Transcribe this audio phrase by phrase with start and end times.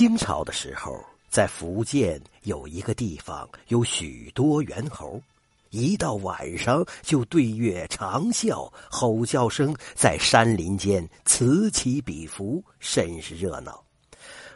[0.00, 5.20] 清朝的时候，在福建有一个地方有许多猿猴，
[5.68, 13.84] 一到晚上就对月长啸，吼叫声在山林间此起彼伏，甚是热闹。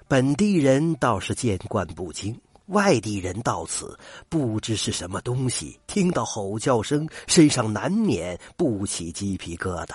[0.09, 2.35] 本地人倒是见惯不惊，
[2.69, 3.99] 外地人到此
[4.31, 9.95] 不知是什么东西，听到吼叫声，身上难免不起鸡皮疙瘩。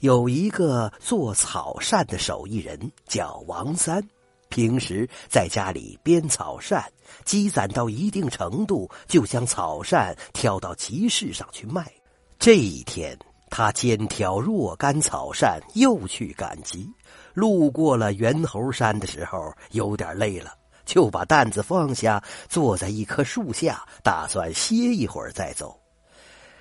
[0.00, 4.00] 有一个做草扇的手艺人叫王三，
[4.48, 6.84] 平时在家里编草扇，
[7.24, 11.90] 积攒到一定程度，就将草扇挑到集市上去卖。
[12.38, 13.18] 这一天，
[13.50, 16.88] 他肩挑若干草扇，又去赶集。
[17.34, 20.52] 路过了猿猴山的时候，有点累了，
[20.84, 25.76] 就把担子放下，坐在一棵树下，打算歇一会儿再走。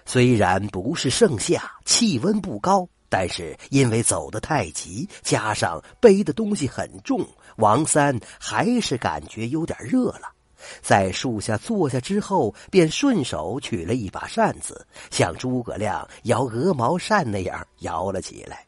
[0.08, 2.88] 虽然不是盛夏，气温不高。
[3.10, 10.34] 但是因为走得太急，加上背的东西很重，王三还是感觉有点热了。
[10.82, 18.67] 在树下坐下之后，便顺手取了一把扇子，像诸葛亮摇鹅毛扇那样摇了起来。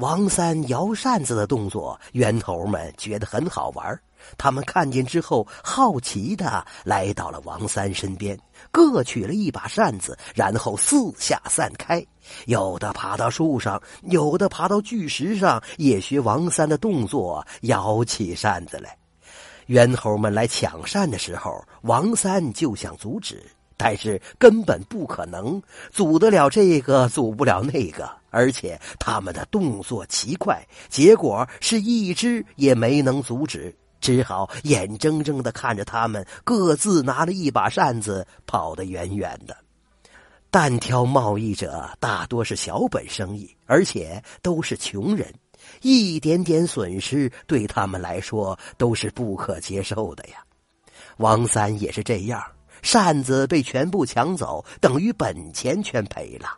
[0.00, 4.00] 王三摇扇子的动作，猿猴们觉得很好玩。
[4.38, 8.38] 他们看见之后，好奇的来到了王三身边，
[8.70, 12.02] 各取了一把扇子，然后四下散开。
[12.46, 18.96] 有的爬到树上，有的爬到巨石上，也学王三的动作摇起扇子来。
[19.66, 23.44] 猿猴们来抢扇的时候，王三就想阻止。
[23.76, 39.56] 但是根本不可能阻得了这个，阻不了那个，而且他们的动作奇快，结果是一只也没能阻止，只好眼睁睁的看着他们各自拿了一把扇子跑得远远的。
[40.50, 45.32] 单挑贸易者大多是小本生意，而且都是穷人，
[45.82, 50.42] 一点点损失对他们来说都是不可接受的呀。
[51.18, 52.42] 王三也是这样。
[52.82, 56.48] 扇子被全部抢走，等于本钱全赔了，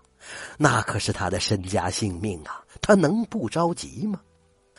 [0.56, 2.62] 那可是他的身家性命啊！
[2.80, 4.20] 他能不着急吗？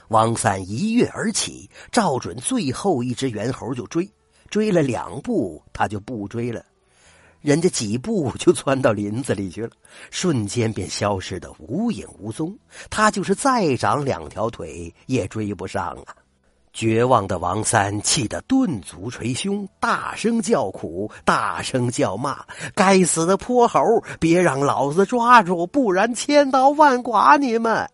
[0.09, 4.08] 王三一跃而起，照准最后一只猿猴就追，
[4.50, 6.64] 追了两步，他就不追了，
[7.42, 9.72] 人家几步 就窜到林子里去了，
[10.12, 12.58] 瞬间便消失的无影无踪。
[12.90, 16.16] 他就是再长两条腿，也追不上啊！
[16.73, 23.79] 绝望的王三气得顿足捶胸，大声叫苦，大声叫骂：“该死的泼猴，
[24.19, 27.88] 别让老子抓住，不然千刀万剐你们！”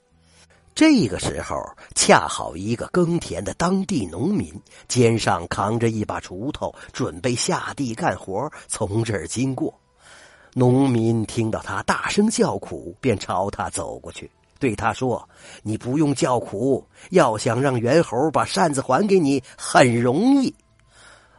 [0.74, 1.58] 这个时候，
[1.94, 4.50] 恰好一个耕田的当地农民
[4.88, 9.78] 肩上扛着一把锄头，准备下地干活，从这儿经过。
[10.54, 14.32] 农民听到他大声叫苦，便朝他走过去。
[14.60, 15.28] 对他说
[15.64, 20.54] ：“你不用叫苦，要想让猿猴把扇子还给你，很容易。”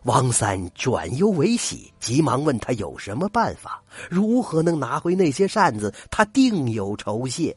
[0.05, 5.95] 王三转忧为喜，急忙问他有什么办法，如何能拿回那些扇子？
[6.11, 7.55] 他定有酬谢。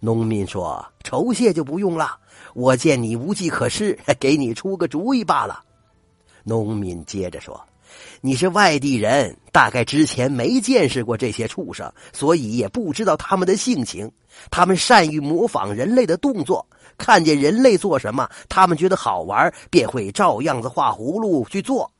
[0.00, 2.18] 农民说：“酬谢就不用了，
[2.54, 5.62] 我见你无计可施， 给你出个主意罢了。”
[6.42, 7.64] 农民接着说。
[8.20, 14.10] 你是外地人，大概之前没见识过这些畜生，所以也不知道他们的性情。
[14.50, 16.66] 他们善于模仿人类的动作，
[16.96, 21.90] 看见人类做什么，他们觉得好玩，便会照样子画葫芦去做。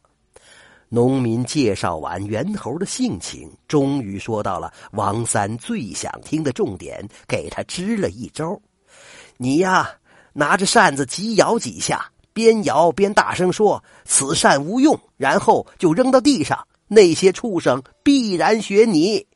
[0.89, 8.61] 农民介绍完猿猴的性情，终于说到了王三最想听的重点，给他支了一招
[9.39, 9.91] ：“你呀，
[10.33, 16.67] 拿着扇子急摇几下。”边摇边大声说：“此扇无用。”然后就扔到地上。
[16.89, 19.27] 那些畜生必然学你。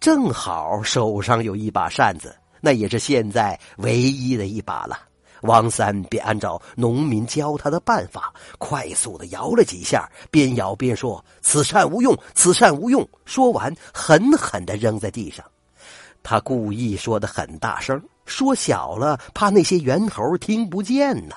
[0.00, 4.98] 正好手上有一把扇子，那也是现在唯一的一把了。
[5.42, 15.44] 王三便按照农民教他的办法，快速的摇了几下，边摇边说：“此扇无用，此扇无用。”说完，狠狠的扔在地上。
[16.22, 21.36] 他故意说的很大声，说小了怕那些猿猴听不见呢。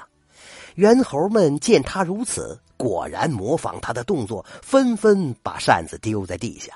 [0.80, 6.72] 猿猴们见他如此，果然模仿他的动作，纷纷把扇子丢在地下。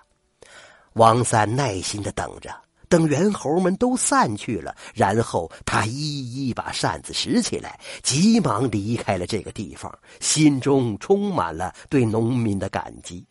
[0.96, 2.54] 王三耐心的等着，
[2.90, 13.26] 等猿猴们都散去了，然后他一一把扇子拾起来，急忙离开了这个地方，心中充满了对农民的感激。